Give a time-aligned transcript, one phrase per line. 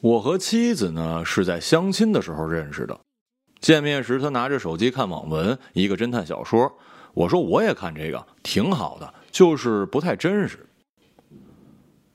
[0.00, 2.98] 我和妻子呢是在相亲的时候认识的，
[3.60, 6.72] 见面时他拿着手机看网文，一个侦探小说。
[7.14, 10.66] 我说我也看这个，挺好的，就是不太真实。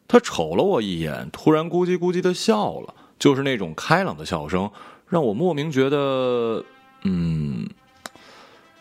[0.08, 4.70] 他瞅了我一眼，突然咕叽咕叽的笑了，就是那种开朗的笑声，
[5.08, 6.64] 让我莫名觉得，
[7.04, 7.68] 嗯，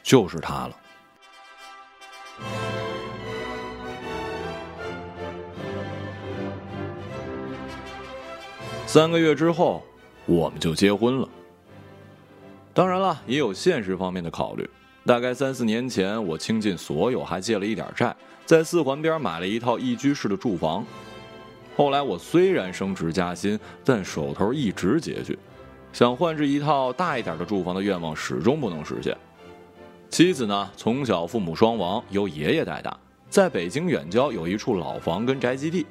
[0.03, 0.77] 就是他了。
[8.93, 9.85] 三个月之后，
[10.27, 11.29] 我们就结婚了。
[12.75, 14.69] 当然了，也有现实方面的考虑。
[15.07, 18.13] 大概三四年前，我倾尽所有，还借了一点债，
[18.45, 20.85] 在四环边买了一套一居室的住房。
[21.77, 25.39] 后来我虽然升职加薪，但手头一直拮据，
[25.93, 29.17] 想换置一套大一点的住房的愿望始终不能实现。
[30.09, 35.87] 妻子呢，从小父母双亡，由爷爷带大，在北京远郊有一处老房跟宅基地。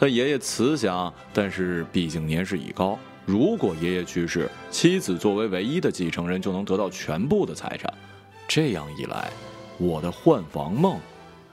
[0.00, 7.92] 他爷爷慈祥，但是毕竟年事已高，如果爷爷去世，妻子作为唯一的继承人就能得到全部的财产。
[8.46, 9.28] 这样一来，
[9.76, 11.00] 我的换房梦，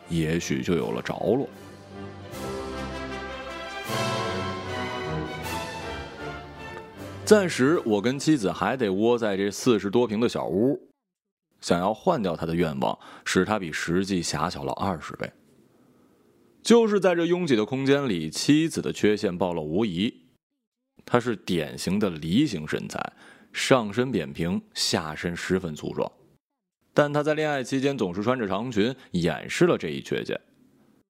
[0.09, 1.49] 也许就有了着落。
[7.25, 10.80] 暂时，我跟妻子还得窝在这四十多平的小屋，
[11.61, 15.27] 想要换掉他的愿望，使他比实际狭小了二十倍。
[16.66, 20.11] 就是在这拥挤的空间里，妻子的缺陷暴露无遗。
[21.05, 23.13] 她是典型的梨形身材，
[23.53, 26.11] 上身扁平，下身十分粗壮。
[26.91, 30.41] 但他在恋爱期间总是穿着长裙，掩饰了这一缺陷。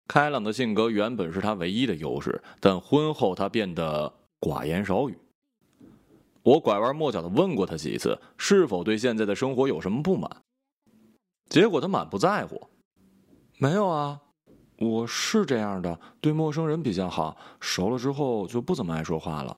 [0.10, 5.18] 开朗的性格原本是他唯一的优势，但婚后他变得寡言少语。
[6.44, 10.30] 我拐弯抹角的问过他几次，是否对现在的生活有什么不满？
[11.48, 12.62] 结果他满不在乎。
[13.58, 14.20] 没有啊，
[14.78, 19.56] 我是这样的，对陌生人比较好，熟了之后就不怎么爱说话了。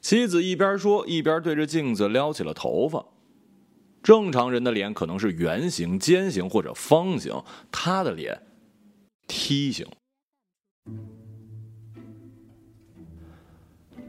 [0.00, 3.06] 妻子一边说，一边对着镜子撩起了头发。
[4.02, 8.42] 正常人的脸可能是圆形、尖形或者方形，他的脸
[9.28, 9.86] 梯形。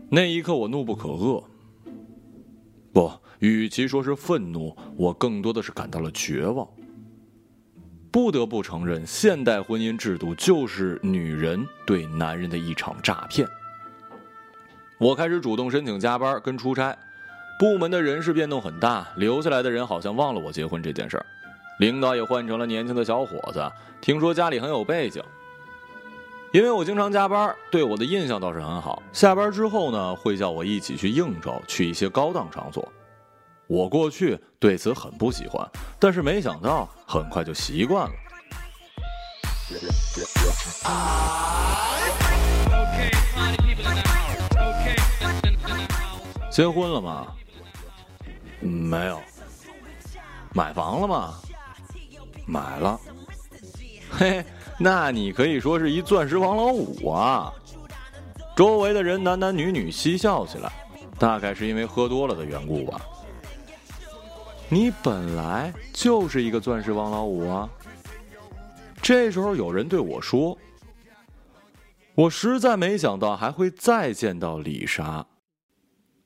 [0.09, 1.44] 那一刻，我怒不可遏。
[2.91, 6.67] 不，与其说是愤怒，我更多的是感到了绝望。
[8.13, 13.47] 不得不承认，现代婚姻制度就是女人对男人的一场诈骗。
[15.00, 16.96] 我开始主动申请加班跟出差。
[17.57, 21.25] 部门的人事变动很大，留下来的人好像忘了我结婚这件事儿，
[21.79, 25.19] 领导也换成了年轻的小伙子，听说家里很有背景。
[26.51, 29.01] 因为我经常加班，对我的印象倒是很好。
[29.12, 32.88] 下班之后呢，会叫我一起去应酬，去一些高档场所。
[33.68, 35.68] 我过去对此很不喜欢，
[36.00, 38.13] 但是没想到很快就习惯了。
[46.51, 47.28] 结婚了吗？
[48.59, 49.19] 没有，
[50.53, 51.34] 买房了吗？
[52.45, 53.00] 买了，
[54.12, 54.45] 嘿，
[54.78, 57.51] 那你可以说是一钻石王老五啊！
[58.56, 60.72] 周围的人男男女女嬉笑起来，
[61.18, 63.01] 大概是因为喝多了的缘故吧。
[64.73, 67.69] 你本来就是一个钻石王老五啊！
[69.03, 70.57] 这时候有人对我说
[72.16, 75.28] ：“我实在没想到还会再见到李莎。”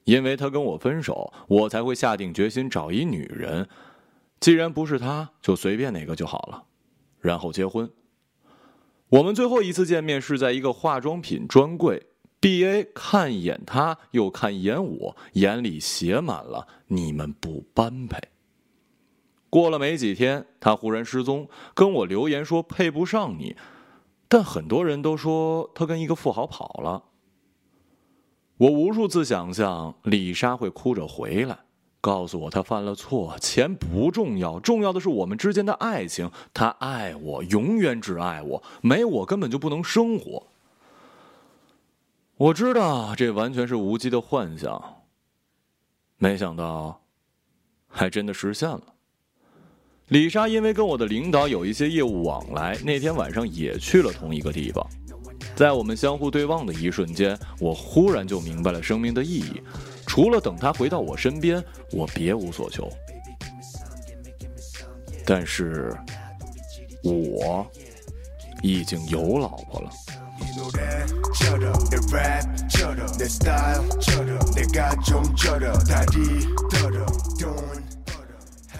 [0.06, 3.68] 因为她跟我分手，我才会下定决心找一女人。
[4.40, 6.63] 既然不是她，就随便哪个就好了，
[7.19, 7.91] 然后结婚。
[9.09, 12.02] 我们最后一次见面是在一个化妆品专柜
[12.40, 18.18] ，B A 看一眼他，又看一眼我，眼里写满了“你们不般配”。
[19.50, 23.56] 过了没几天，他忽然失踪，跟我留言说配不上你，
[24.28, 27.03] 但很多人都说他跟一个富豪跑了。
[28.57, 31.59] 我无数次想象李莎会哭着回来，
[32.02, 36.31] 告诉我她犯了错，钱不重要，重要的是我们之间的爱情。
[36.53, 40.47] 她爱我，永远只爱我，没我根本就不能生活。
[42.36, 45.04] 我知道这完全是无稽的幻想，
[46.18, 47.01] 没想到，
[47.88, 48.81] 还真的实现了。
[50.09, 54.86] 李莎因为跟我的领导有一些业务往来，那天晚上也去了同一个地方。
[55.54, 59.62] 在我们相互对望的一瞬间，我忽然就明白了生命的意义。
[60.06, 61.62] 除了等他回到我身边，
[61.92, 62.89] 我别无所求。
[65.25, 65.94] 但是，
[67.04, 67.68] 我
[68.63, 69.89] 已经有老婆了。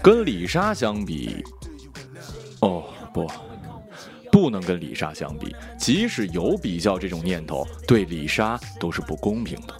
[0.08, 1.44] 跟李莎相比，
[2.62, 2.82] 哦
[3.12, 3.30] 不。
[4.32, 5.54] 不能跟李莎相比。
[5.78, 9.74] 即使有比较这种念头，对李莎都是不公平的。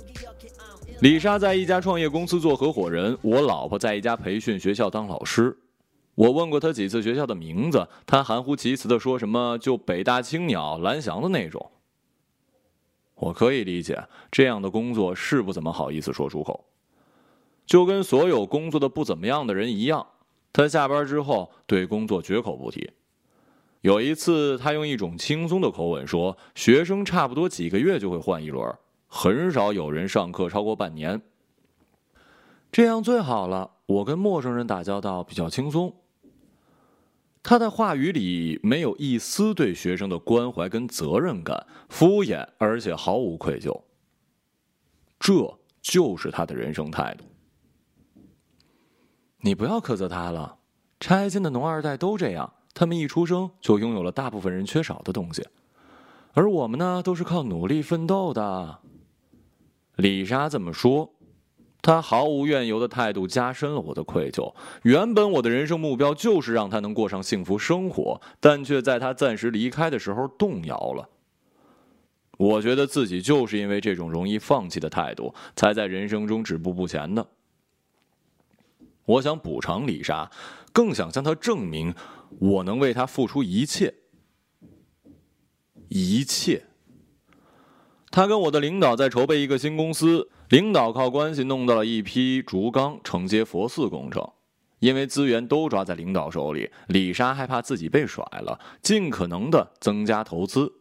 [1.00, 5.56] 李莎在一家创业公司做合伙人，我老婆在一家培训学校当老师。
[6.14, 11.70] 我问过她几次学校的名字，她含糊其辞的说什么就北大青鸟蓝翔的那种。
[13.14, 16.66] 我可以理解，这样的工作是不怎么好意思说出口。
[17.64, 20.06] 就跟所有工作的不怎么样的人一样，
[20.58, 22.90] 他下班之后对工作绝口不提。
[23.82, 28.74] 有一次，他用一种轻松的口吻说：“学生差不多几个月就会换一轮，
[29.06, 31.22] 很少有人上课超过半年。
[32.72, 35.94] 这样最好了，我跟陌生人打交道比较轻松。”
[37.40, 43.80] 他的话语里没有一丝对学生的关怀跟责任感，敷衍而且毫无愧疚。
[45.20, 47.24] 这就是他的人生态度。
[49.40, 50.56] 你不要苛责他了，
[50.98, 55.46] 拆迁的农二代都这样，他们一出生就拥有了大部分人缺少的东西，
[56.32, 58.78] 而我们呢，都是靠努力奋斗的。
[59.96, 61.12] 李莎这么说，
[61.82, 64.54] 她毫无怨尤的态度加深了我的愧疚。
[64.82, 71.08] 原本我的人生目标就是让她能过上幸福生活，但却在她暂时离开的时候动摇了。
[72.36, 77.26] 我觉得自己就是因为这种容易放弃的态度，才在人生中止步不前的。
[79.08, 80.30] 我想补偿李莎，
[80.72, 81.94] 更想向她证明，
[82.38, 83.94] 我能为她付出一切，
[85.88, 86.64] 一切。
[88.10, 94.26] 他跟我的领导在筹备一个新公司，领导靠关系弄到了一批竹钢承接佛寺工程，
[94.78, 100.72] 因为资源都抓在领导手里，李莎害怕自己被甩了，尽可能的增加投资。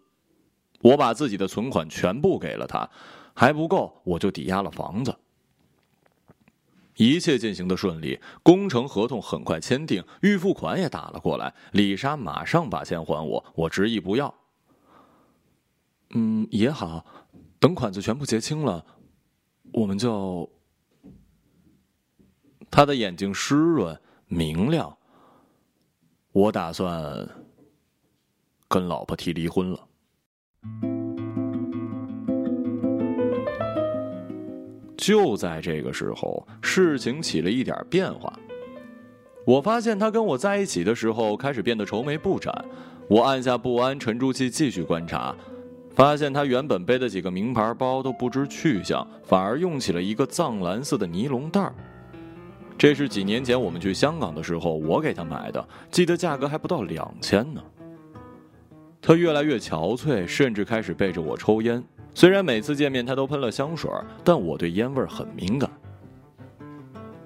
[0.81, 2.89] 我把自己的存款全部给了他，
[3.33, 5.13] 还不够，我就抵押了房子。
[6.97, 11.53] 一切进行的顺利，工程合同很快签订，预付款也打了过来。
[11.71, 14.33] 李莎马上把钱还我，我执意不要。
[16.11, 17.05] 嗯，也好，
[17.59, 18.85] 等款子全部结清了，
[19.71, 20.49] 我们就……
[22.69, 24.97] 他的眼睛湿润明亮。
[26.33, 27.27] 我打算
[28.67, 30.96] 跟老婆提离婚了。
[34.97, 38.33] 就在这个时候，事情起了一点变化。
[39.45, 42.53] 我发现他跟我在一起的时候开始变得愁眉不展。
[43.07, 45.33] 我按下不安，沉住气继续观察，
[45.95, 51.73] 发现他原本背的几个名牌包都不知去向，反而用起了一个藏蓝色的尼龙袋儿。
[52.77, 57.63] 这是几年前我们去香港的时候我给他买的，记得价格还不到两千呢。
[59.01, 61.81] 他越来越憔悴，甚至开始背着我抽烟。
[62.17, 63.87] 虽然每次见面他都喷了香水，
[64.23, 65.69] 但我对烟味很敏感。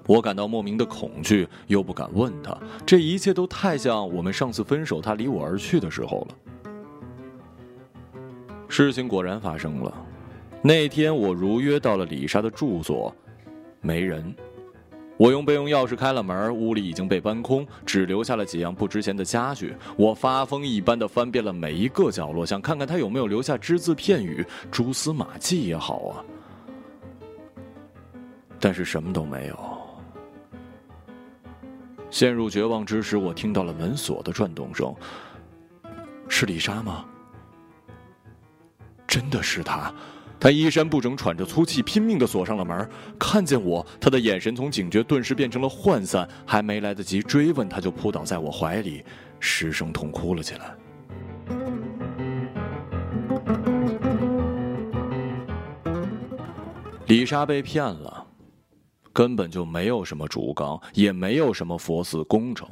[0.06, 2.54] 我感到莫名的恐惧，又不敢问他。
[2.84, 8.22] 这一切都太像我们上次分手，他离我而去的时候了。
[8.68, 9.90] 事情果然发生了。
[10.60, 13.16] 那天我如约到了李莎的住所，
[13.80, 14.22] 没人。
[15.18, 19.74] 我用备用钥匙开了门，屋里已经被搬空，只留下了几样不值钱的家具。
[19.96, 26.24] 我发疯一般的翻遍了每一个角落，想看看他有没有留下只字片语、蛛丝马迹也好啊。
[28.58, 29.58] 但是什么都没有。
[32.10, 34.94] 陷入绝望之时，我听到了门锁的转动声。
[36.28, 37.04] 是李莎吗？
[39.06, 39.92] 真的是她。
[40.42, 42.90] 他衣衫不整，喘着粗气，拼命的锁上了门。
[43.16, 49.04] 看见我，他的眼神从警觉顿时变成了涣散，还没来得及追问，他就扑倒在我怀里，
[49.38, 50.74] 失声痛哭了起来。
[57.06, 58.26] 李莎被骗了，
[59.12, 62.68] 根本就没有什么竹钢，也没有什么佛寺工程。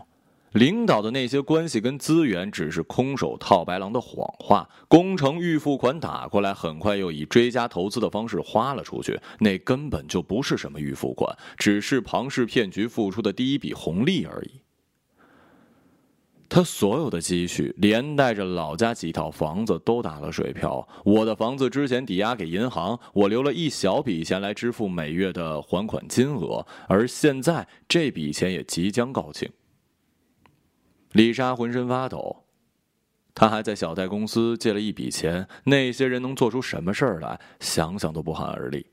[0.52, 14.60] 领导的那些关系跟资源只是空手套白狼的谎话，工程预付款打过来，很快又以追加投资的方式花了出去，那根本就不是什么预付款，只是庞氏骗局付出的第一笔红利而已。
[16.48, 20.88] 他所有的积蓄，连带着老家几套房子都打了水漂。
[21.04, 29.48] 我的房子之前抵押给银行，我留了一小笔钱来支付每月的还款金额，而现在这笔钱也即将告罄。
[31.12, 32.44] 李莎浑身发抖，
[33.34, 35.48] 她还在小贷公司借了一笔钱。
[35.64, 37.40] 那些人能做出什么事儿来？
[37.58, 38.86] 想想都不寒而栗。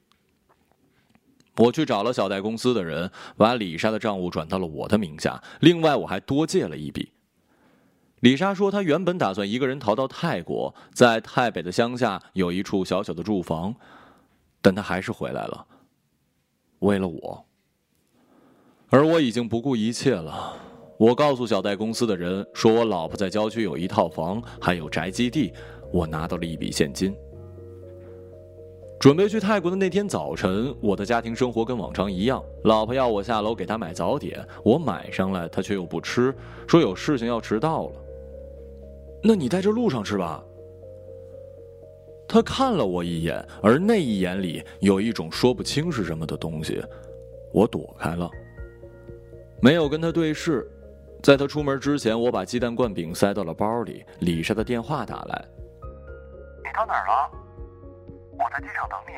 [1.58, 5.42] 我去找了小贷公司的人，把李莎的账务转到了我的名下。
[5.60, 7.12] 另外，我还多借了一笔。
[8.20, 13.76] 李莎说，她原本打算一个人逃到泰国，在泰北的乡下有一处小小的住房，
[14.62, 15.68] 但她还是回来了，
[16.80, 17.46] 为了我。
[18.90, 20.67] 而我已经不顾一切了。
[20.98, 25.54] 我告诉小贷公司的人，说我老婆在郊区有一套房，还有宅基地，
[25.92, 27.16] 我拿到了一笔现金。
[29.00, 32.44] 准备去泰国的那天早晨，我的家庭生活跟往常一样。
[32.64, 36.34] 老婆要我下楼给她买早点，我买上来，她却又不吃，
[36.68, 37.92] 说有事情要迟到了。
[39.22, 40.44] 那你在这路上吃吧。
[42.28, 46.84] 他看了我一眼，而那一眼里有一种说不清是什么的东西，
[47.54, 48.28] 我躲开了，
[49.62, 50.68] 没有跟他对视。
[51.22, 54.06] 在他出门之前，我把鸡蛋灌饼塞到了包里。
[54.20, 55.46] 李莎的电话打来
[56.64, 57.32] ：“你到哪儿了？
[58.32, 59.14] 我在机场等你。”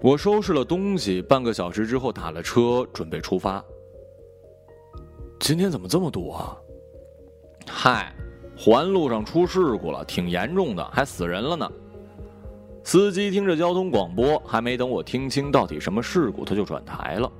[0.00, 3.64] 我收拾了东西，半个小时之后打了车，准备出发。
[5.40, 6.56] 今天怎么这么堵啊？
[7.66, 8.14] 嗨。
[8.60, 11.70] 环路上出事故了，挺严重的，还死人了呢。
[12.82, 17.30] 司机听着交通广播，还没等我听清到底什么事故，他就转台了。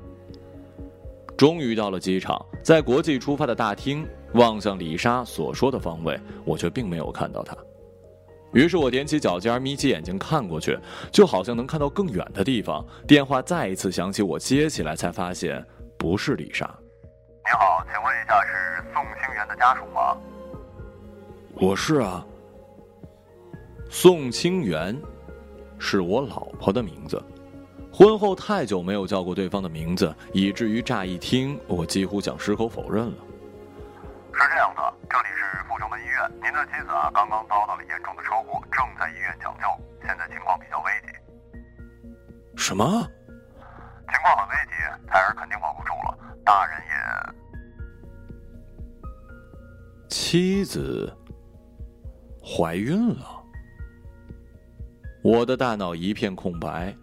[1.39, 4.05] 终于到了机场，在国际出发的大厅，
[4.35, 7.57] 望向李莎所说的方位，我却并没有看到她。
[8.53, 10.77] 于是我踮起脚尖，眯起眼睛看过去，
[11.13, 12.85] 就好像能看到更远的地方。
[13.07, 15.65] 电话再一次响起，我接起来才发现
[15.97, 16.69] 不是李莎。
[17.05, 20.17] 你好，请问一下是宋清源的家属吗？
[21.55, 22.27] 我是啊，
[23.89, 25.01] 宋清源，
[25.79, 27.23] 是我老婆的名字。
[27.99, 33.17] 婚后太久没有叫过对方的名字，以至于乍一听，我几乎想矢口否认了。
[34.33, 39.63] 是这样的，这里是阜成门医院，您的妻子啊刚刚遭到了严重的车祸，正在医院抢救，
[40.07, 41.09] 现在情况比较危急。
[42.57, 42.85] 什么？
[42.87, 44.75] 情况很危急，
[45.09, 47.35] 胎儿肯定保不住了，大人也……
[50.09, 51.13] 妻子。
[52.41, 53.43] 怀孕了，
[55.21, 56.95] 我的大脑一片空白。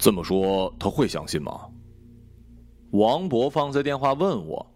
[0.00, 1.68] 这么说他会相信吗？
[2.92, 4.74] 王博放下电话问我：“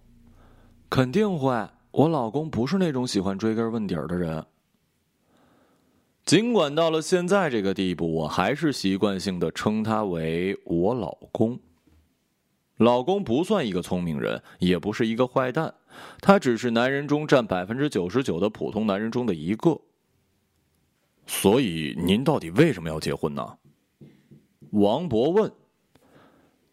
[0.90, 4.44] 肯定会，我老公不是那种喜欢追根问底儿的人。”
[6.26, 11.58] 尽管到了现在这个地步，我还是习惯性的称他为我老公。
[12.76, 15.74] 老公不算一个聪明人，也不是一个坏蛋，
[16.20, 19.80] 他只是男人中占百分之九十九的普通男人中的一个。
[21.26, 23.56] 所以您到底为什么要结婚呢？
[24.74, 25.50] 王博问。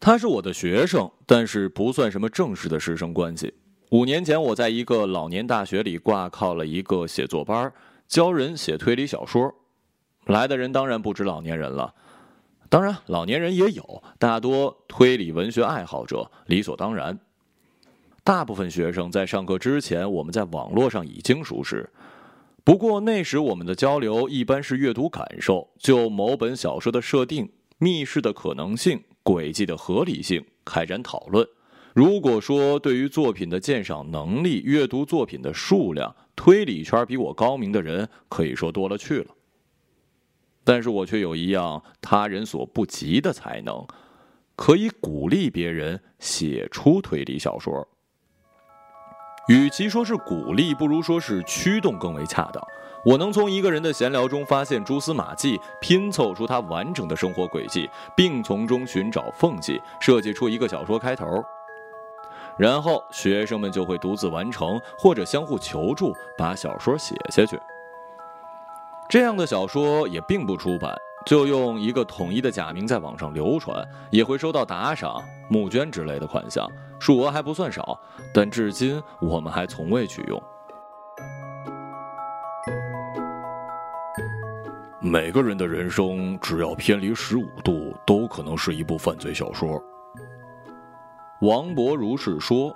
[0.00, 3.54] 他是我的学生，但是不算什么正式的师生关系。
[3.90, 7.72] 五年前，我在一个老年大学里挂靠了一个写作班，
[8.08, 9.54] 教人写推理小说。
[10.26, 11.94] 来的人当然不止老年人了。
[12.68, 17.16] 当然，老年人也有，大多推理文学爱好者，理所当然。
[18.24, 21.88] 大部分学生在上课之前，我们在网络上已经熟识。
[22.64, 27.50] 不过那时我们的交流一般是阅读感受，就某本小说的设定、
[27.82, 31.44] 密室的可能性、轨迹的合理性开展讨论。
[31.92, 39.34] 如果说对于作品的鉴赏能力、阅读作品的数量，推理圈比我高明的人可以说多了去了。
[40.62, 43.84] 但是我却有一样他人所不及的才能，
[44.54, 47.88] 可以鼓励别人写出推理小说。
[49.48, 52.64] 与其说是鼓励，不如说是驱动更为恰当。
[53.04, 61.42] 我能从一个人的闲聊中发现蛛丝马迹，拼凑出他完整的生活轨迹，并从中寻找缝隙，设计出一个小说开头。
[62.56, 67.58] 然后学生们就会独自完成，或者相互求助，把小说写下去。
[69.08, 70.94] 这样的小说也并不出版，
[71.26, 77.98] 就用一个统一的假名在网上流传，也会收到打赏、募捐之类的款项，数额还不算少，
[78.32, 80.40] 但至今我们还从未取用。
[85.04, 89.82] 每个人的人生只要偏离十五度，都可能是一部犯罪小说。
[91.40, 92.72] 王博如是说，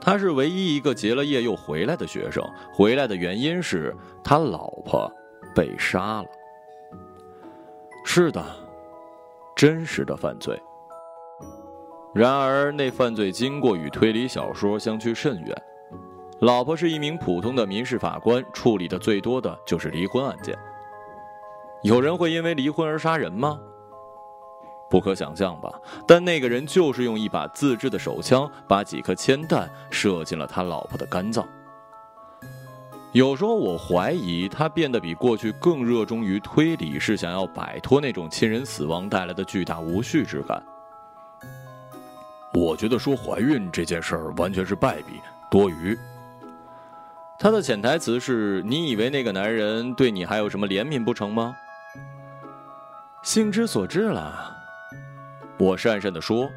[0.00, 3.92] 他是唯一一个结了业又回来的学生，回来的原因是
[4.22, 5.12] 他老婆。
[5.52, 6.26] 被杀了。
[8.04, 8.44] 是的，
[9.56, 10.60] 真实的犯罪。
[12.14, 15.62] 然而，那犯罪经过与推理小说相去甚远。
[16.40, 20.54] 老婆是一名普通的民事法官，处理的最多的就是离婚案件。
[21.82, 23.58] 有人会因为离婚而杀人吗？
[24.88, 25.72] 不可想象吧。
[26.06, 31.46] 但那个人就是用一把自制的手枪，把几颗铅弹射进了他老婆的肝脏。
[33.12, 40.62] 有时候我怀疑他变得比过去更热衷于推理，是想要摆脱那种亲人死亡带来的巨大无序之感。
[42.52, 45.96] 我觉得说怀孕这件事儿完全是败笔多余。
[47.38, 51.56] 他的潜台词是：你以为那个男人对你还有什么怜悯不成吗？
[53.26, 54.56] 性之所至了，
[55.58, 56.48] 我讪讪地说：“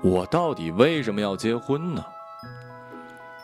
[0.00, 2.04] 我到底为什么要结婚呢？”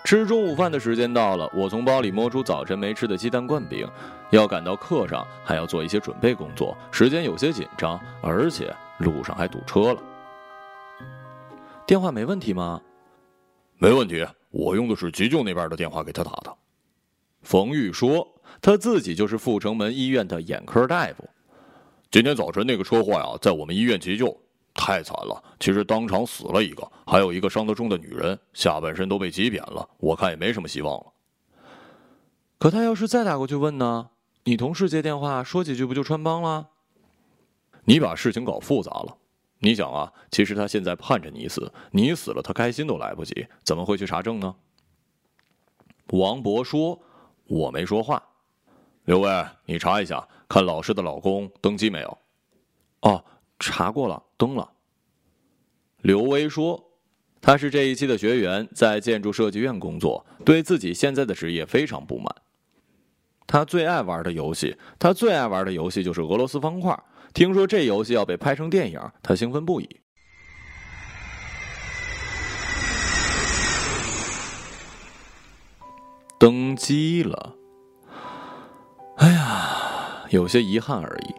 [0.06, 3.84] 吃中午饭的时间到了，我从包里摸出早晨没吃的鸡蛋灌饼，
[4.30, 10.00] 要赶到课上，还要做一些准备工作，时间有些紧张，而且路上还堵车了。
[11.84, 12.80] 电话没问题吗？
[13.78, 16.56] 没问题，我用的是急救那边的电话给他打的。
[17.42, 18.24] 冯玉说。
[18.64, 21.28] 他自己就是阜成门医院的眼科大夫。
[22.10, 24.34] 今天早晨那个车祸呀，在我们医院急救，
[24.72, 25.44] 太惨了。
[25.60, 29.86] 其实当场死了一个，还有一个伤得重的女人，下半身都被挤扁了。
[29.98, 31.12] 我看也没什么希望了。
[32.58, 34.08] 可他要是再打过去问呢？
[34.44, 36.70] 你同事接电话说几句，不就穿帮了？
[37.84, 39.14] 你把事情搞复杂了。
[39.58, 44.56] 你想啊，其实他现在盼着你死，你死了他开心都来不及，怎么会去查证呢？
[46.12, 46.98] 王博说
[47.44, 48.22] ：“我没说话。”
[49.04, 52.18] 刘威，你查一下，看老师的老公登机没有？
[53.02, 53.22] 哦，
[53.58, 54.72] 查过了，登了。
[56.00, 56.82] 刘威说，
[57.42, 62.34] 他是这一期的学员，在建筑设计院工作，对自己现在的职业非常不满。
[63.46, 66.98] 他最爱玩的游戏，他最爱玩的游戏就是俄罗斯方块。
[67.34, 70.00] 听说这游戏要被拍成电影，他兴奋不已。
[76.38, 77.54] 登机了。
[79.44, 81.34] 啊，有些遗憾而已。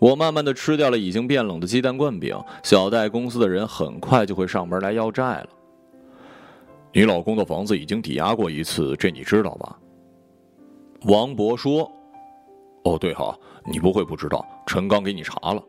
[0.00, 2.36] 我慢慢的吃掉了已经变冷的鸡蛋灌饼。
[2.62, 5.48] 小戴公司的人很快就会上门来要债了。
[6.92, 9.78] 你老公的房子已经抵押过一次，这你知道吧？
[11.02, 11.90] 王博说
[12.84, 14.46] ：“哦，对哈，你不会不知道。
[14.66, 15.62] 陈刚给你查了。”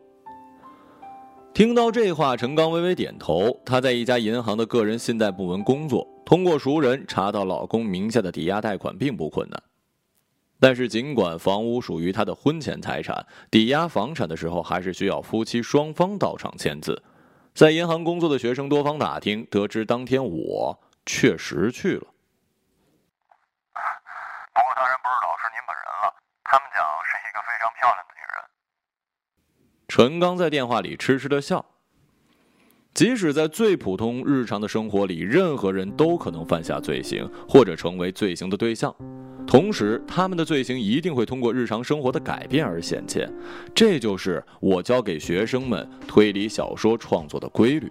[1.52, 3.58] 听到这话，陈刚微微点头。
[3.64, 9.62] 他在一家银行的个人信贷部门工作，通过熟人查到老公名下的抵押贷款并不困难。
[10.58, 17.02] 但是，尽管房屋属于他的婚前财产，抵押房产的时候还是需要夫妻双方到场签字。
[17.54, 22.06] 在银行工作的学生多方打听，得知当天我确实去了。
[24.54, 26.14] 不过当然不知道是您本人了。
[26.44, 28.42] 他们讲是一个非常漂亮的女人。
[29.88, 31.64] 陈刚在电话里痴痴的笑。
[32.94, 38.96] 即使在最普通日常的生活里，任何人都可能犯下罪行，或者成为罪行的对象。
[39.46, 43.32] 同时，他们的罪行一定会通过日常生活的改变而显现，
[43.74, 47.90] 这就是我教给学生们推理小说创作的规律。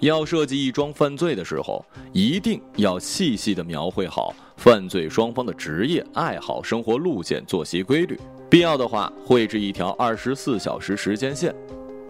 [0.00, 1.82] 要设计一桩犯罪的时候，
[2.12, 11.54] 一定要细细的描绘好犯罪双方的职业、爱好、生活路线、作息规律，必要的话绘制一条二十四小时时间线。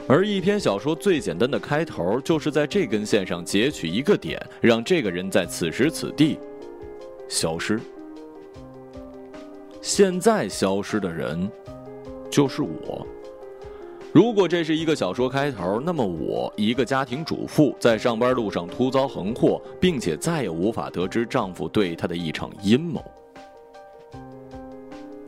[0.09, 6.37] 而一篇小说最简单的开头，就是在这根线上截取一个点，让这个人在此时此地。
[7.29, 7.81] 消失。
[9.81, 11.51] 现在消失的人，
[12.31, 13.07] 就是我。
[14.12, 23.05] 如果这是一个小说开头，那么我一个家庭主妇在上班路上突遭横祸，并且再也无法得知丈夫对她的一场阴谋。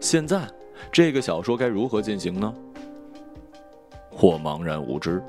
[0.00, 0.48] 现在，
[0.90, 2.54] 这个小说该如何进行呢？
[4.20, 5.22] 我茫然无知。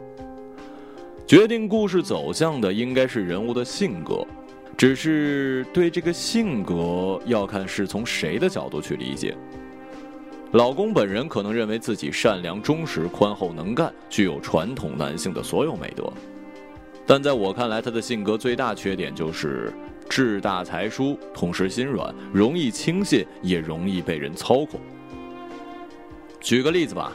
[1.27, 4.25] 决定故事走向的应该是人物的性格。
[4.79, 9.35] 只是对这个性格要看是从谁的角度去理解。
[10.53, 16.09] 老公本人可能认为自己善良、忠实、宽厚、能干，具有传统男性的所有美德，
[17.05, 19.73] 但在我看来，他的性格最大缺点就是
[20.07, 24.79] 志大才疏，同时心软，容易轻信，也容易被人操控。
[26.39, 27.11] 举个例子吧。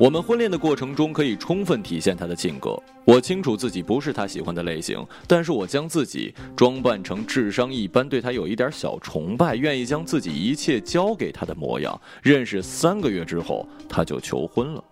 [0.00, 2.74] 我们婚恋的过程中，可以充分体现他的性格。
[3.04, 12.00] 我清楚自己不是他喜欢的类型，但是我将自己装扮成智商一般，对他有一点小崇拜，愿意将自己一切交给他的模样。
[12.22, 14.82] 认识三个月之后，他就求婚了。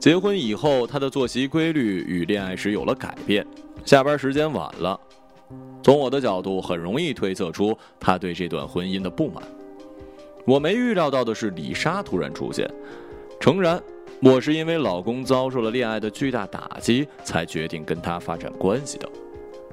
[0.00, 3.46] 结婚以后，他的作息规律与恋爱时有了改变，
[3.84, 4.98] 下班时间晚了。
[5.80, 9.44] 从我的角度，很容易推测出他对这段婚姻的不满。
[10.44, 12.68] 我没预料到的是，李莎突然出现。
[13.40, 13.82] 诚然，
[14.22, 19.08] 我是因为老公遭受了恋爱的巨大打击，才决定跟他发展关系的。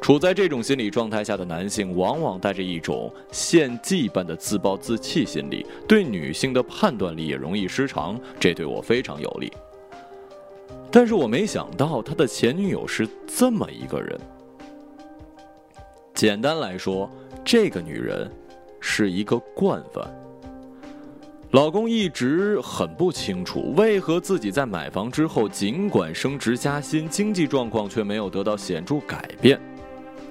[0.01, 9.51] 处在这种心理状态下的男性，往往带着一种献祭般的自暴自弃心理，对女性的判断力也容易失常，这对我非常有利。
[10.91, 14.19] 但是我没想到他的前女友是这么一个人。
[16.13, 17.09] 简单来说，
[17.45, 18.29] 这个女人
[18.81, 20.20] 是一个惯犯。
[21.51, 29.59] 老公一直很不清楚，为何自己在买房之后，尽管升职加薪，经济状况却没有得到显著改变。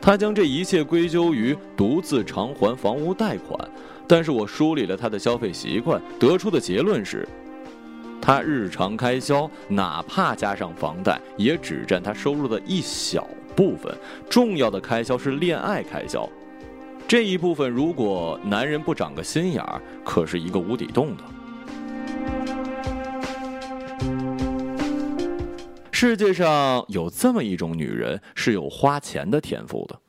[0.01, 3.71] 他将这一切归咎于独自偿还房屋贷款，
[4.09, 7.29] 但是我梳理了他的消费习惯，得出的结论是，
[8.19, 13.95] 他日常开销哪怕加上房贷，也只占他收入的一小部分，
[14.31, 16.27] 重要的开销是恋爱开销。
[17.11, 21.25] 这一部分，如果男人不长个心眼儿，可是一个无底洞的。
[25.91, 30.01] 世界上有这么一种女人，是有花钱的天赋的，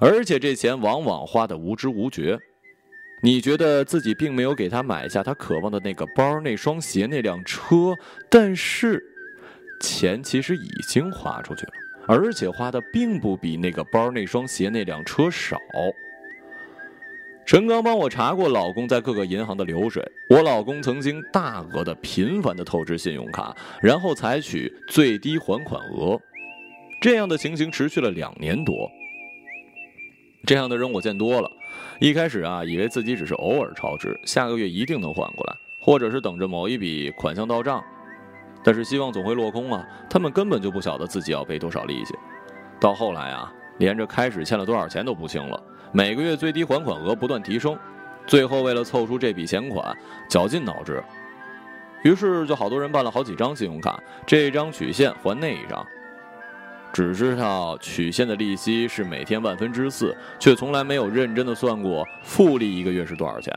[0.00, 2.38] 而且这钱往往花的无知无觉。
[3.22, 7.94] 你觉得自己并没有给她买下她渴望的那个包、那双鞋、那辆车，
[8.28, 9.02] 但是
[9.80, 11.72] 钱其实已经花出去了，
[12.06, 15.56] 而且花的并不比那个包、那双鞋、那辆车少。
[17.50, 26.16] 陈刚帮我查过老公在各个银行的流水，我老公曾经大额的、频繁的透支信用卡，然后采取最低还款额，
[27.00, 28.88] 这样的情形持续了两年多。
[30.46, 31.50] 这样的人我见多了，
[31.98, 37.82] 一开始啊，以为自己只是偶尔超支，下个月一定能还过来，或者是等着某一笔款项到账，
[38.62, 42.14] 但是希望总会落空啊，他们根本就不晓得自己要背多少利息，
[42.80, 45.60] 到后来啊，连着开始欠了多少钱都不清了。
[45.92, 47.76] 每个月最低还款额不断提升，
[48.26, 49.96] 最后为了凑出这笔钱款，
[50.28, 51.02] 绞尽脑汁。
[52.02, 55.84] 于是就好多人办了好几张信用卡，这一张取现还那一张。
[56.92, 63.52] 只知道取现的利息是每天万分之四，却从来没有认真的算过复利一个月是多少钱。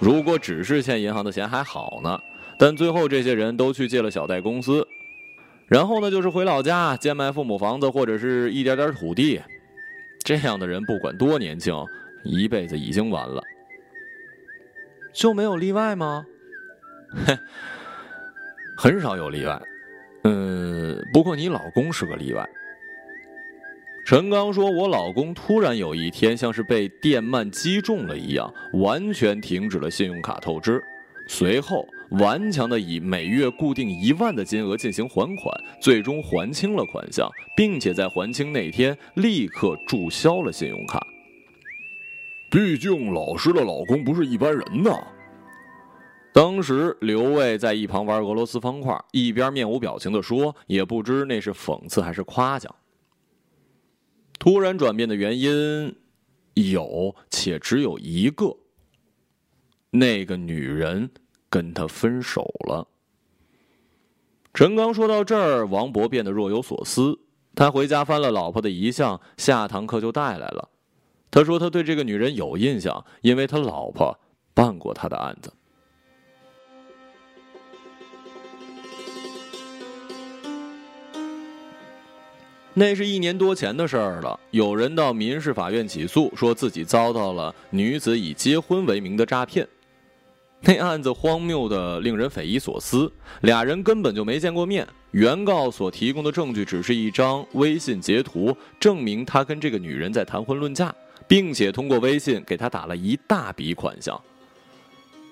[0.00, 2.20] 如果只是欠银行的钱还好呢，
[2.58, 4.86] 但最后这些人都去借了小贷公司，
[5.66, 9.40] 然后呢就是回老家贱卖父母房子或者是一点点土地。
[10.24, 11.74] 这样的人不管多年轻，
[12.24, 13.42] 一辈子已经完了。
[15.12, 16.24] 就没有例外吗？
[17.26, 17.38] 嘿，
[18.76, 19.62] 很少有例外。
[20.24, 22.48] 嗯，不过你老公是个例外。
[24.06, 30.82] 陈刚说：“我老公突然有一天像是被电鳗击中了一样，完全停止了信用卡透支。”
[31.28, 31.86] 随后，
[32.20, 41.04] 顽强的以每月固定一万的金额进行还款，最终还清了款项，并且在还清那天立刻注销了信用卡。
[42.50, 44.90] 毕竟老师的老公不是一般人呐。
[46.32, 52.74] 当时刘卫在一旁玩俄罗斯方块，一边面无表情的说，也不知那是讽刺还是夸奖。
[54.38, 55.94] 突然转变的原因，
[56.54, 58.56] 有且只有一个。
[59.90, 61.08] 那个女人
[61.54, 62.84] 跟他分手了。
[64.52, 67.16] 陈刚说到这儿，王博变得若有所思。
[67.54, 70.68] 他回家翻了老婆的遗像，下堂课就带来了。
[71.30, 74.18] 他说他对这个女人有印象，因为他老婆
[74.52, 75.52] 办过他的案子。
[82.72, 84.40] 那是一年多前的事儿了。
[84.50, 89.68] 有人到民事法院起诉，说自己遭到了女子以结婚为名的诈骗。
[90.66, 94.86] 那案子荒谬的令人匪夷所思，俩人根本就没见过面。
[95.10, 100.92] 原告所提供的证据只是一张微信截图，证明他跟这个女人在谈婚论嫁，
[101.28, 104.18] 并且通过微信给他打了一大笔款项。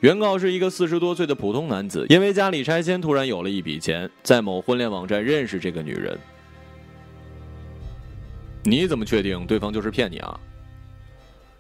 [0.01, 6.19] 原告是一个四十多岁的普通男子，因为家里拆迁，突然有了一笔钱，在某婚恋网站认识这个女人。
[8.65, 10.39] 你怎么确定对方就是骗你啊？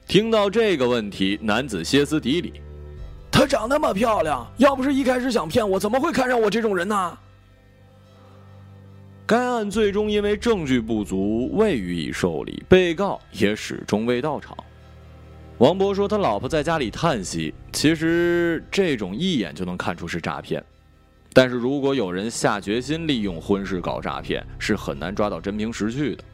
[0.07, 2.53] 听到这个问题，男子歇斯底里。
[3.33, 7.19] 她长那么漂亮，要不是一开始想骗我，怎么会看上我这种人呢？
[9.27, 14.55] 该案最终因为证据不足未予以受理，被告也始终未到场。
[15.59, 20.63] 王博说他老婆在家里叹息，其实这种一眼就能看出是诈骗，
[21.33, 26.25] 但是如果有人下决心利用婚事搞诈骗，是很难抓到真凭实据的。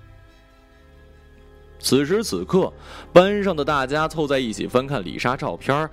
[1.79, 2.73] 此时此刻，
[3.13, 5.89] 班上的大家凑在一起翻看李莎照片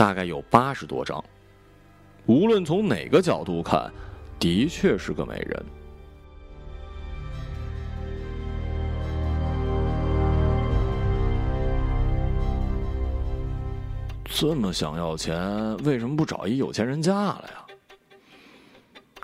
[0.00, 1.22] 大概有八十多张，
[2.24, 3.92] 无论从哪个角度看，
[4.38, 5.62] 的确是个美人。
[14.24, 17.66] 这么想要钱，为什么不找一有钱人嫁了呀？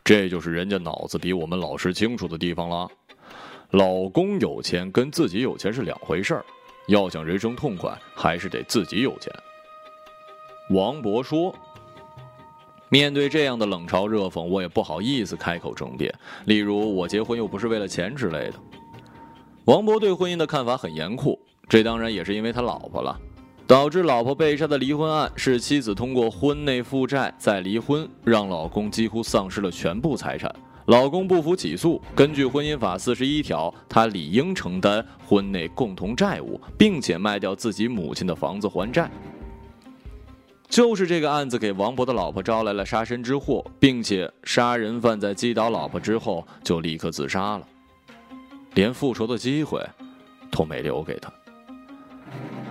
[0.04, 2.86] 这就是人家脑子比我们老师清楚的地方了。
[3.70, 6.44] 老公有钱跟自己有钱是两回事儿，
[6.88, 9.32] 要想人生痛快，还是得自己有钱。
[10.70, 11.54] 王博说
[12.90, 16.12] ：“面对这样的冷嘲热讽，我也不好意思开口争辩。
[16.46, 18.54] 例如，我结婚又不是为了钱之类的。”
[19.66, 23.16] 王博对婚姻的看法很严酷，这当然也是因为他老婆了。
[23.66, 30.54] 导致老婆被杀的离婚案是妻子通过婚内负债再离婚，让老公几乎丧失了全部财产。
[30.86, 39.10] 老公不服起诉，根据婚姻法四十一条，他理应承担婚内共同债务，并且卖掉自己母亲的房子还债。
[40.68, 47.66] 就是这个案子给王博的老婆招来了杀身之祸，并且杀人犯在击倒老婆之后就立刻自杀了，
[48.74, 49.84] 连复仇的机会
[50.50, 51.32] 都没留给他。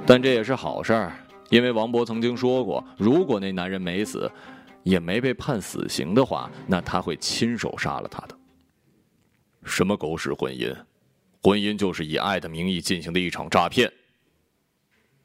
[0.05, 1.17] 但这也是好事儿，
[1.49, 4.31] 因为王博曾经说过，如果那男人没死。
[4.85, 8.37] 也没被判死刑的话，那他会亲手杀了他的。
[9.63, 10.71] 什么狗屎婚姻？
[11.41, 13.91] 婚姻就是以爱的名义进行的一场诈骗。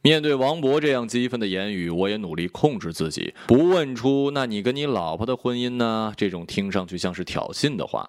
[0.03, 8.09] 面对王博这样激愤的言语，我也努力控制自己，不问出“那你跟你老婆的婚姻呢？”这种听上去像是挑衅的话。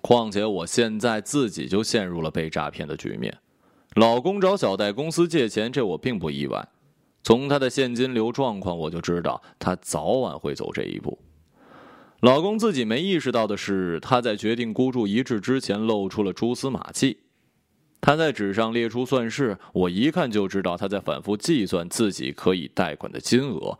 [0.00, 3.36] 况且我现在自己就陷入了被诈骗的局面，
[3.94, 6.68] 老公找小贷公司借钱，这我并不意外。
[7.24, 11.18] 从他的现金流状况，我就知道他早晚会走这一步。
[12.20, 17.18] 老公自己没意识到的是，他在决定孤注一掷之前露出了蛛丝马迹。
[18.02, 23.78] 他在纸上列出算式，我一看就知道他在反复计算自己可以贷款的金额。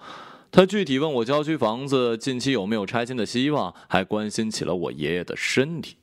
[0.53, 5.97] 他具体问我郊区房子近期有没有拆迁的希望，还关心起了我爷爷的身体。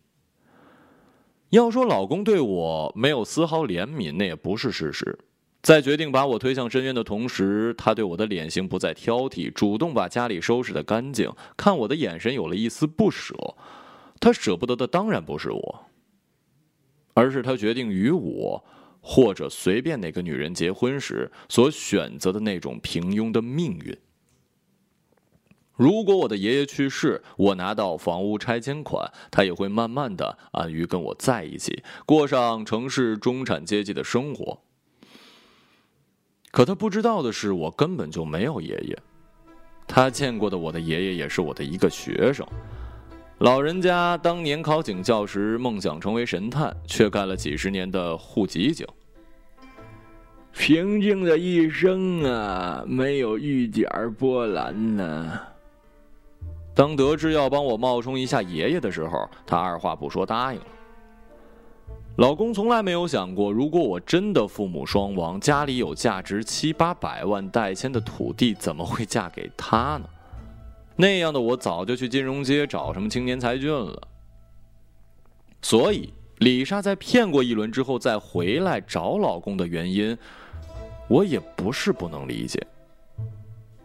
[1.51, 5.17] 要说老公对我没有丝毫怜悯，那也不是事实。
[5.61, 13.33] 在决定把我推向深渊的同时，他对我的脸型不再挑剔，主动把家里收拾得干净，看我的眼神有了一丝不舍。
[14.19, 15.85] 他舍不得的当然不是我，
[17.19, 18.63] 而是他决定与我
[19.01, 23.97] 或者随便哪个女人结婚时所选择的那种平庸的命运。
[25.75, 34.61] 如果我的爷爷去世，我拿到房屋拆迁款，他也会慢慢的安于跟我在一起，过上城市中产阶级的生活。
[36.51, 38.97] 可他不知道的是，我根本就没有爷爷。
[39.85, 42.47] 他见过的我的爷爷也是我的一个学生。
[43.39, 48.85] 老人家当年考警校时，梦想成为神探，却干了几十年的户籍警。
[50.51, 55.39] 平静的一生啊，没有一点波澜呢。
[56.75, 60.65] 当得知要帮我冒充一下爷爷的时候，他二话不说答应了。
[62.17, 70.09] 老公从来没有想过，如果我真的父母双亡，家里有价值七八百万代签的土地，怎么会嫁给他呢？
[71.01, 74.05] 那样的我早就去金融街找什么青年才俊了。
[75.61, 80.17] 所以，李莎在骗过一轮之后再回来找老公的原因，
[81.07, 82.61] 我也不是不能理解。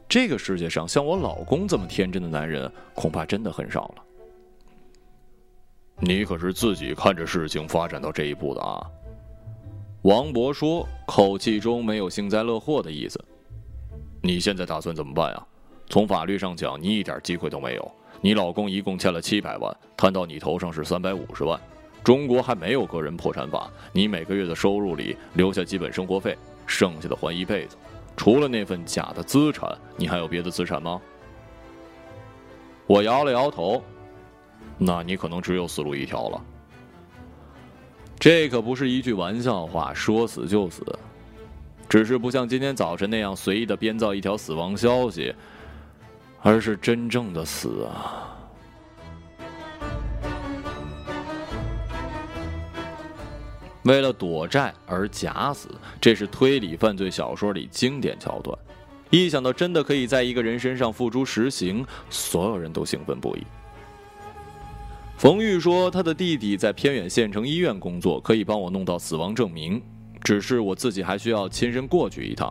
[0.09, 4.03] 这个世界上像我老公这么天真的男人，恐怕真的很少了。
[6.01, 8.85] 你可是自己看着事情发展到这一步的啊！
[10.03, 13.25] 王博说，口气中没有幸灾乐祸的意思。
[14.21, 15.47] 你现在打算怎么办呀？
[15.89, 17.93] 从法律上讲，你一点机会都没有。
[18.21, 21.61] 你老公一共欠了七百万，摊到你头上是三百五十万。
[22.03, 27.77] 中国还没有个人破产法，你每个月的收入里留下基本生活费，剩下的还一辈子。
[28.17, 31.01] 除了那份假的资产，你还有别的资产吗？
[32.87, 33.83] 我摇了摇头。
[34.77, 36.45] 那你可能只有死路一条了。
[38.19, 40.85] 这可不是一句玩笑话，说死就死，
[41.89, 45.35] 只是不像今天早晨那样随意的编造一条死亡消息，
[46.45, 48.31] 而是真正的死啊！
[53.85, 58.57] 为了躲债而假死，这是推理犯罪小说里经典桥段。
[59.09, 63.43] 一想到真的可以在一个人身上付诸实行，所有人都兴奋不已。
[65.17, 69.81] 冯玉说：“他的弟弟在偏远县城医院工作，可以帮我弄到死亡证明。
[70.23, 72.51] 只是我自己还需要亲身过去一趟，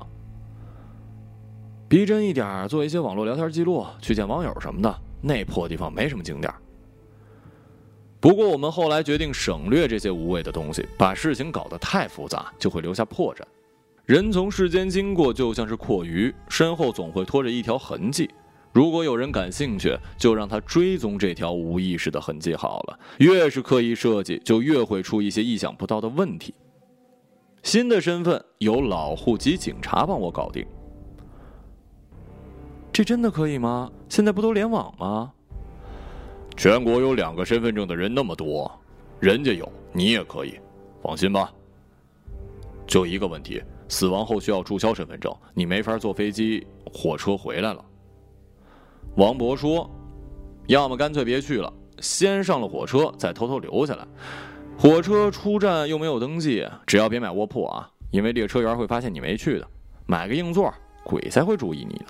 [1.93, 5.01] 逼真一点，做一些网络聊天记录，去见网友什么的。
[5.21, 6.51] 那破地方没什么景点。
[8.19, 13.43] 不过我们后来决定省略这些无谓的东西，把事情搞得太复杂，就会留下破绽。
[14.07, 18.27] 人从世间经过，就像是阔鱼，身后总会拖着一条痕迹。”
[18.73, 22.99] 如果有人感兴趣，就让他追踪这条无意识的痕迹好了。
[23.19, 26.55] 越是刻意设计，就越会出一些意想不到的问题。
[27.61, 30.65] 新的身份由老户籍警察帮我搞定，
[32.93, 33.91] 这真的可以吗？
[34.07, 35.33] 现在不都联网吗？
[36.55, 38.71] 全国有两个身份证的人那么多，
[39.19, 40.59] 人家有，你也可以，
[41.01, 41.51] 放心吧。
[42.85, 47.83] 就一个问题，死亡后需要注销身份证，你没法坐飞机、火车回来了。
[49.15, 49.89] 王博说
[50.67, 54.05] ：“要么干脆别去了，先上了火车，再偷偷留下来。
[54.77, 59.67] 火车出站又没有登记，只要别买卧铺啊，因为列车员会发现你没去的。
[60.05, 60.71] 买个硬座，
[61.03, 62.05] 鬼才会注意你呢。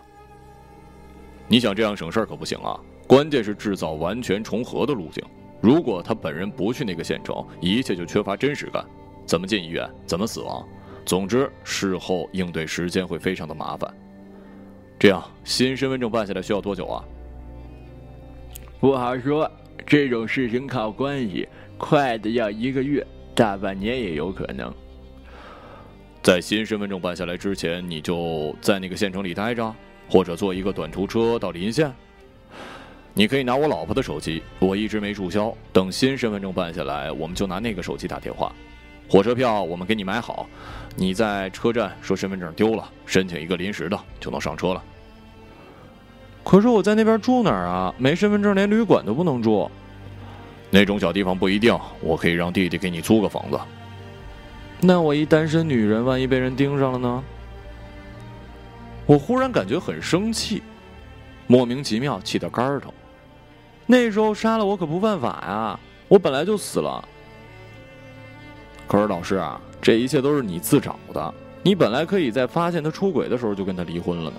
[1.47, 2.79] 你想这样省事儿可不行啊！
[3.07, 5.23] 关键是制造完全重合的路径。
[5.61, 8.85] 如果他本人不去那个县城，一切就缺乏真实感。
[9.25, 9.89] 怎么进医院？
[10.05, 10.67] 怎么死亡？
[11.05, 13.93] 总之，事后应对时间会非常的麻烦。
[14.97, 17.03] 这样，新身份证办下来需要多久啊？
[18.79, 19.49] 不好说，
[19.85, 24.73] 这种事情靠关系，快的要一个月，大半年也有可能。
[26.21, 29.75] 在新身份证办下来之前，你就在那个县城里待着，
[30.13, 31.91] 或者坐一个短途车到临县。
[33.15, 35.51] 你可以拿我老婆的手机，我一直没注销。
[35.71, 38.53] 等新身份证办下来，我们就拿那个手机打电话。
[39.09, 40.47] 火车票我们给你买好，
[40.95, 44.83] 你在车站说身份证丢了，申请一个临时的就能上车了。
[46.43, 47.91] 可是我在那边住哪儿啊？
[47.97, 49.67] 没身份证连旅馆都不能住。
[50.69, 53.59] 那种小地方不一定，我可以让弟弟给你租个房子。
[54.79, 57.23] 那我一单身女人，万一被人盯上了呢？
[59.05, 60.63] 我忽然感觉很生气，
[61.47, 62.91] 莫名其妙气到肝儿疼。
[63.85, 67.03] 那时候杀了我可不犯法呀，我本来就死了。
[68.87, 74.37] 可是老师啊，这一切都是你自找的，你本来可以在发现他出轨的时候就跟他离婚了呢。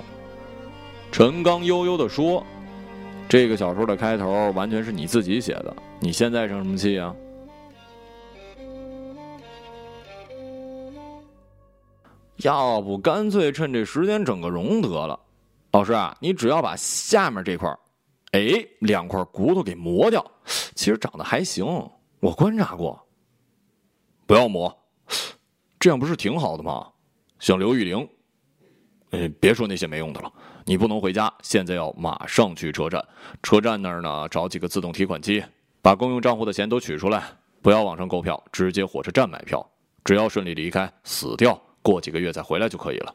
[1.13, 2.45] 陈刚悠悠的说
[3.29, 7.15] ：“这个小说的开头完全是你自己写的，你现在生什么气啊？
[12.39, 15.19] 要不干脆趁这时间整个容得了。
[15.73, 17.69] 老师啊，你只要把下面这块
[18.33, 20.25] 哎，两块骨头给磨掉，
[20.75, 21.65] 其实长得还行。
[22.21, 23.01] 我观察过，
[24.27, 24.77] 不要磨，
[25.79, 26.89] 这样不是挺好的吗？
[27.39, 28.09] 像刘玉玲，
[29.11, 30.33] 哎，别说那些没用的了。
[30.65, 33.05] 你不能回家，现在要马上去车站。
[33.43, 35.45] 车站那儿呢，找几个自动提款机，
[35.83, 37.23] 把公用账户的钱都取出来。
[37.61, 39.65] 不要网上购票，直接火车站买票。
[40.05, 43.15] 只要顺利离开，死掉，过几个月再回来就可以了。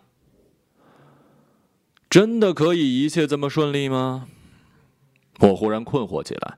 [2.10, 4.28] 真的可以一切这么顺利吗？
[5.40, 6.58] 我忽然困惑起来，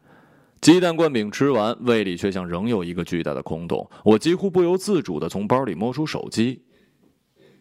[0.60, 3.89] 鸡蛋灌饼吃完，胃里却像仍有一个巨大的空洞。
[4.04, 6.62] 我几乎不由自主的从包里摸出手机。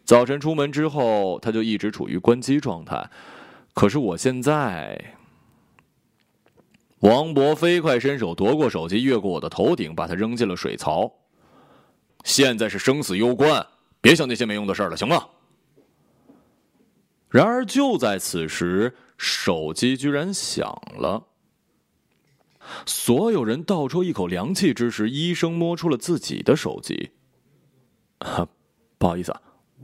[0.03, 3.09] 早晨出门之后，它就一直处于关机状态。
[3.73, 5.15] 可是我现在，
[6.99, 11.11] 王博飞快伸手夺过手机，越过我的头顶，把它扔进了水槽。
[12.23, 13.65] 现在是生死攸关，
[14.01, 15.29] 别想那些没用的事了，行吗？
[17.29, 18.93] 然而就在此时。
[19.23, 21.27] 手机居然响了，
[22.87, 27.11] 所有人倒抽一口凉气之时，医生摸出了自己的手机。
[28.97, 29.39] 不好意思，啊，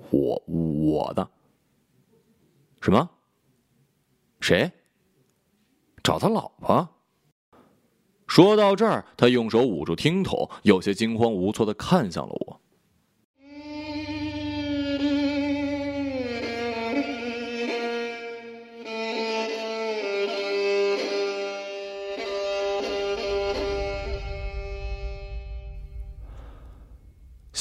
[0.09, 1.29] 我我的。
[2.81, 3.07] 什么？
[4.41, 4.71] 谁？
[6.01, 6.89] 找他老婆？
[8.25, 12.56] 说到这儿，他用手捂住听筒，有些惊慌无措的看向了我。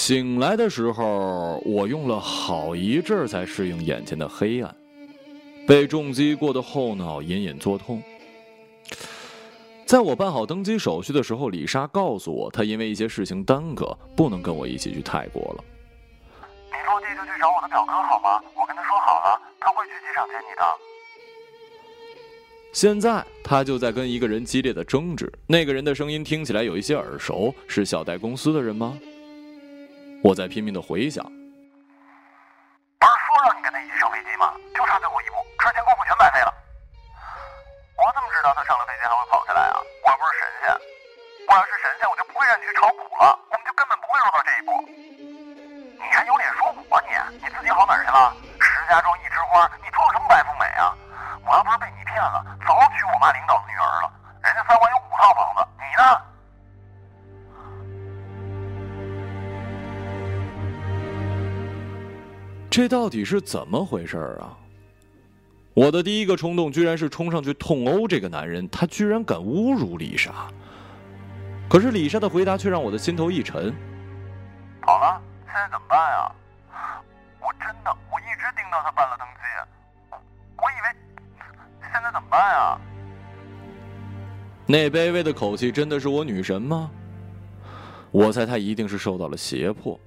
[0.06, 4.72] 醒来的时候，我用了好一阵儿才适应眼前的黑暗。
[5.66, 8.00] 被重击过的后脑隐隐作痛。
[9.84, 15.64] 在我办好登机手续的时候，李莎告诉我，她因为一些事情耽搁，不能跟我一起去泰国了。
[16.70, 18.40] 你落地就去找我的表哥好吗？
[18.54, 20.62] 我跟他说好了，他会去机场接你的。
[22.72, 28.96] 现在他就在跟一个人激烈的争执，那个人的声音听起来有一些耳熟，是小贷公司的人吗？
[30.26, 34.50] 我在拼命的回想，不是说让你跟他一起上飞机吗？
[34.74, 36.50] 就差最后一步，之前功夫全白费了。
[37.94, 39.78] 我怎么知道他上了飞机还会跑下来啊？
[39.78, 40.74] 我又不是神仙，
[41.46, 44.74] 我要是神仙，我就不会让你去炒股了，我们就根本不会落到这一步。
[45.94, 47.14] 你还有脸说我你？
[47.38, 48.34] 你自己好哪儿去了？
[48.58, 49.14] 石家庄
[62.76, 64.52] 这到底是怎么回事啊？
[65.72, 70.30] 我的第一个冲动居然是冲上去痛殴这个男人，他居然敢侮辱李莎。
[71.70, 73.74] 可是李莎的回答却让我的心头一沉。
[74.82, 76.30] 好了，现在怎么办呀？
[77.40, 80.18] 我真的，我一直盯到他办了登记，
[80.58, 80.94] 我以为
[81.80, 82.78] 现在怎么办呀？
[84.66, 86.90] 那卑微的口气真的是我女神吗？
[88.10, 89.98] 我猜她一定是受到了胁迫。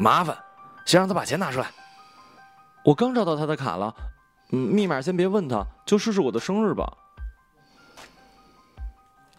[0.00, 0.34] 麻烦，
[0.86, 1.70] 先让他把钱拿出来。
[2.82, 3.94] 我刚找到他的卡了，
[4.48, 6.90] 密码先别问他，就试试我的生日吧。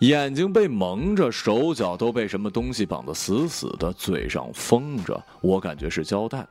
[0.02, 6.48] 眼睛被蒙着，手脚都被什么东西绑得死死的，嘴上封着，我感觉是胶带。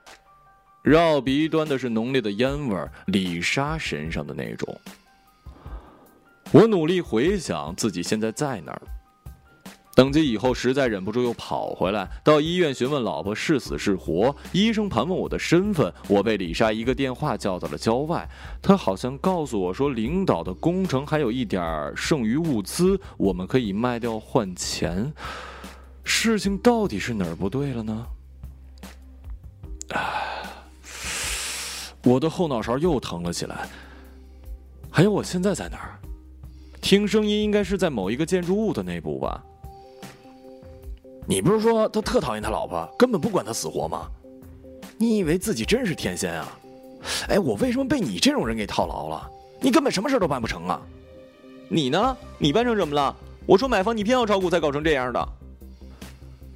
[0.83, 4.81] 绕鼻端的是浓烈的烟味，李莎身上的那种。
[6.51, 8.83] 我努力回想自己现在在哪儿。
[9.95, 14.35] 登机以后，实在忍不住又跑回来，到医院询问老婆是死是活。
[14.53, 18.27] 医生盘问我的身份，我被李莎一个电话叫到了郊外。
[18.63, 25.13] 他好像告诉我说，领导的工程还有一点剩余物资，我们可以卖掉换钱。
[26.05, 28.07] 事情到底是哪儿不对了呢？
[32.05, 33.69] 我的后脑勺又疼了起来。
[34.89, 35.99] 还有，我现在在哪儿？
[36.81, 39.45] 听声音应该是在某一个建筑物的内部吧。
[41.31, 44.09] 你不是说他特讨厌他老婆，根本不管他死活吗？
[44.99, 46.59] 你以为自己真是天仙啊？
[47.29, 49.31] 哎，我为什么被你这种人给套牢了？
[49.61, 50.83] 你根本什么事都办不成啊！
[51.69, 52.17] 你呢？
[52.37, 53.15] 你办成什么了？
[53.47, 55.29] 我说买房，你偏要炒股，才搞成这样的。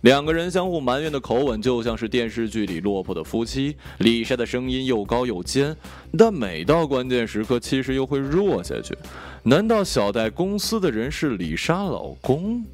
[0.01, 3.77] 两个人相互埋怨的口吻，就像是电视剧里落魄的夫妻。
[3.99, 5.75] 李莎的声音又高又尖，
[6.18, 8.99] 但每到关键时刻，气势又会弱下去。
[9.45, 12.64] 难道小戴公司的人是李莎老公？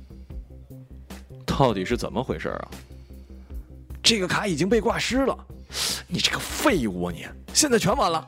[1.61, 2.69] 到底是怎么回事啊？
[4.03, 5.37] 这个卡已经被挂失了，
[6.09, 7.13] 你这个废物啊！
[7.13, 8.27] 你现在全完了。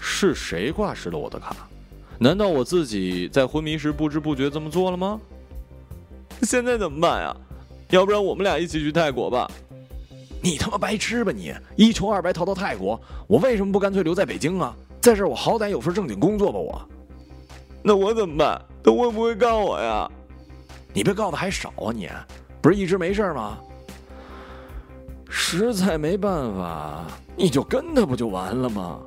[0.00, 1.54] 是谁挂失了我的卡？
[2.18, 5.20] 难道我自己在昏迷时不知不觉这么做了吗？
[6.42, 7.36] 现在怎么办呀？
[7.90, 9.48] 要不然我们俩一起去泰国吧？
[10.42, 11.54] 你他妈白痴吧你！
[11.76, 14.74] 一穷二白逃到泰国，我为什么不干脆留在北京啊？
[15.00, 16.82] 在这儿我好歹有份正经工作吧我。
[17.84, 18.60] 那我怎么办？
[18.82, 20.10] 他会不会告我呀？
[20.92, 21.92] 你被告的还少啊！
[21.92, 22.08] 你
[22.60, 23.58] 不是一直没事吗？
[25.28, 29.00] 实在没办法，你就跟他不就完了吗？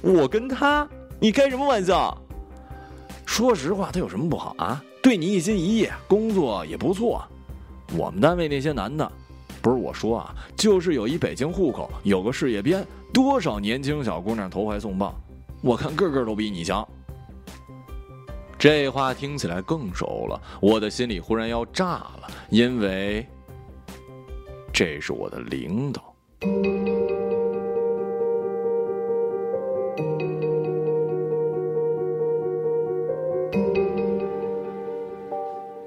[0.00, 0.88] 我跟他？
[1.18, 2.16] 你开什么玩笑？
[3.26, 4.82] 说实话，他有什么不好啊？
[5.02, 7.24] 对你一心一意，工作也不错。
[7.96, 9.10] 我们单位那些男的，
[9.60, 15.14] 不是我说啊，就是有一北京户口，有个事业编，多少年轻小姑娘投怀送抱，
[15.62, 16.86] 我看个个都比你强。
[18.64, 21.84] 这话听起来更熟了，我的心里忽然要炸
[22.22, 23.28] 了，因为
[24.72, 26.02] 这是我的领导。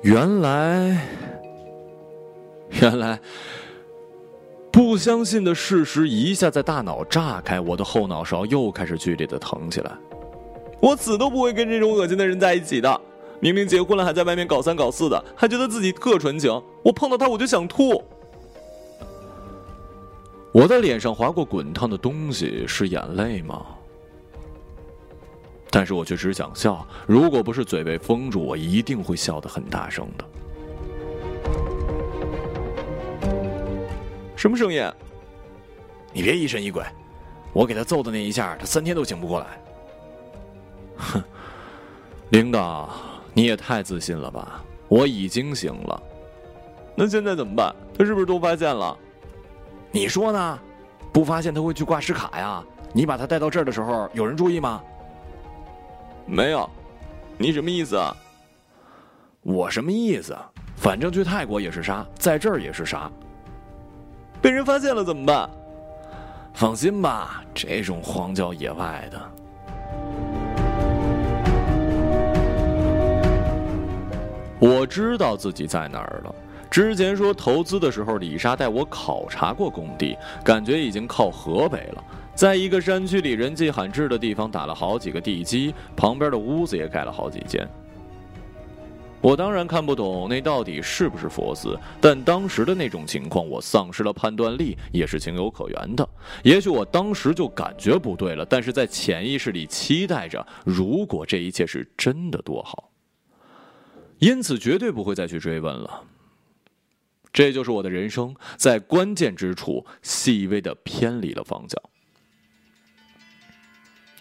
[0.03, 1.07] 原来，
[2.79, 3.19] 原来，
[4.71, 9.97] 不相信的事实一下在大脑炸开，我的后脑勺又开始剧烈的疼起来。
[10.79, 13.01] 我死都不会跟这种恶心的人在一起的。
[13.39, 16.51] 明明结婚了，还在外面搞三搞四的，还觉得自己特纯情。
[16.83, 18.03] 我碰到他我就想吐。
[20.51, 23.65] 我的脸上划过滚烫的东西，是眼泪吗？
[25.69, 26.87] 但是我却只想笑。
[27.05, 30.25] 如果不是嘴被封住，我一定会笑得很大声的。
[34.35, 34.83] 什么声音？
[36.13, 36.83] 你别疑神疑鬼。
[37.53, 39.61] 我给他揍的那一下，他三天都醒不过来。
[40.97, 41.23] 哼，
[42.29, 42.89] 领导，
[43.33, 44.63] 你也太自信了吧！
[44.87, 46.01] 我已经醒了，
[46.95, 47.75] 那现在怎么办？
[47.97, 48.97] 他是不是都发现了？
[49.91, 50.59] 你说呢？
[51.13, 52.63] 不发现他会去挂失卡呀？
[52.93, 54.81] 你把他带到这儿的时候，有人注意吗？
[56.25, 56.69] 没有。
[57.37, 58.15] 你什么意思啊？
[59.41, 60.35] 我什么意思？
[60.75, 63.09] 反正去泰国也是杀，在这儿也是杀。
[64.41, 65.49] 被人发现了怎么办？
[66.53, 69.31] 放心吧，这种荒郊野外的。
[74.59, 76.35] 我知道自己在哪儿了。
[76.69, 82.03] 之前说投资的时候，李莎带我考察过工地，感觉已经靠河北了。
[82.35, 87.67] 在一个山区里人迹罕至的地方打了好几个地基，旁边的屋子也盖了好几间。
[89.21, 96.07] 我当然看不懂那到底是不是佛寺，但当时的那种情况，我丧失了判断力也是情有可原的。
[96.43, 102.91] 也许我当时就感觉不对了，但是在潜意识里期待着，如果这一切是真的多好。
[104.19, 106.03] 因此，绝对不会再去追问了。
[107.31, 111.81] 这就是我的人生，在关键之处细微的偏离了方向。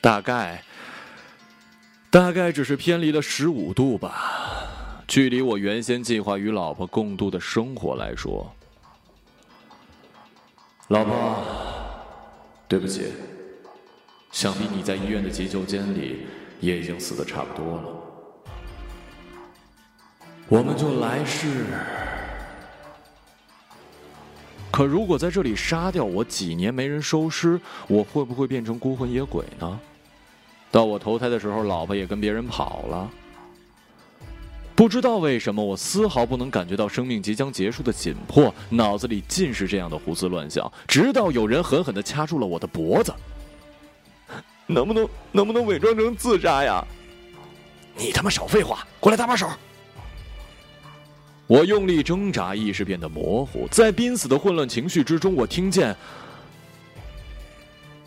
[0.02, 0.62] 大概，
[2.10, 5.02] 大概只是偏离了十五度吧。
[5.08, 8.52] 距离我原先计划与老婆共度的生活来说，
[10.88, 11.42] 老婆，
[12.68, 13.12] 对不起。
[14.30, 16.26] 想必你在医院的急救间里
[16.60, 17.95] 也已经死的差不多了。
[20.48, 21.66] 我们就来世
[24.70, 29.80] 可如果在这里杀掉我，几年没人收尸，我会不会变成孤魂野鬼呢？
[30.70, 33.10] 到我投胎的时候，老婆也跟别人跑了。
[34.76, 40.70] 不知道为什么，我丝毫不能感觉到生命即将结束的紧迫，脑子里尽是这样的胡思乱想。
[40.86, 43.12] 直到有人狠狠的掐住了我的脖子，
[44.66, 46.86] 能不能能不能伪装成自杀呀？
[47.96, 49.48] 你他妈少废话，过来搭把手！
[51.48, 55.96] 我用力挣扎，意识变得模糊，在濒死的混乱情绪之中，我听见，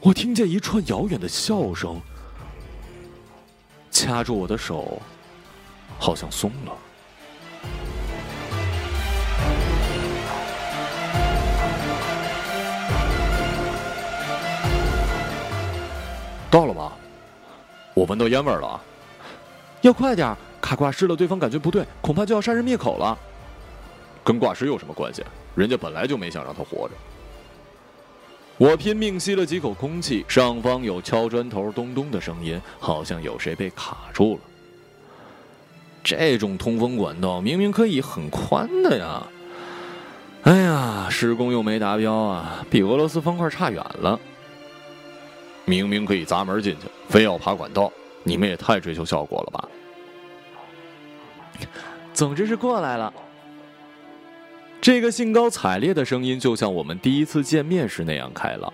[0.02, 2.02] 我听见一串遥远的笑声，
[3.90, 5.02] 掐住我的手。
[5.98, 6.72] 好像松了。
[16.50, 16.92] 到了吗？
[17.94, 18.80] 我闻到烟味了。
[19.82, 20.36] 要快点！
[20.62, 23.18] 卡挂失了，对方感觉不对，恐怕就要杀人灭口了。
[24.30, 25.24] 跟挂失有什么关系？
[25.56, 26.94] 人家本来就没想让他活着。
[28.60, 34.42] 我拼命吸了几口空气，上方有敲砖头咚咚的声音，好像有谁被卡住了。
[36.04, 39.26] 这种通风管道明明可以很宽的呀！
[40.44, 44.20] 哎呀，施工又没达标啊，比俄罗斯方块差远了。
[45.66, 49.68] 明明可以砸门进去，非要爬管道，你们也太追求效果了吧！
[52.14, 53.12] 总之是过来了。
[54.90, 58.74] 这个兴高采烈的声音，就像我们第一次见面时那样开朗。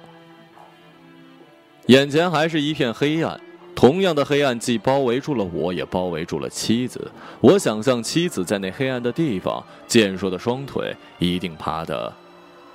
[1.88, 3.38] 眼前还是一片黑暗。
[3.76, 7.12] 同样的黑暗既包围住了我，也包围住了妻子。
[7.42, 12.14] 我想象妻子在那黑暗的地方，健硕的双腿一定爬得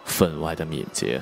[0.04, 1.18] 分外的敏捷。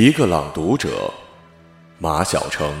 [0.00, 1.12] 一个朗读者，
[1.98, 2.72] 马晓成。